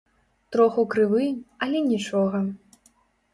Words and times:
Троху 0.53 0.85
крывы, 0.95 1.27
але 1.67 1.83
нічога. 1.91 2.41